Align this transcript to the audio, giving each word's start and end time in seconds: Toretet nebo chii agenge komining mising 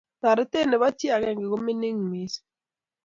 Toretet 0.21 0.65
nebo 0.69 0.85
chii 0.97 1.13
agenge 1.17 1.45
komining 1.51 1.99
mising 2.11 2.45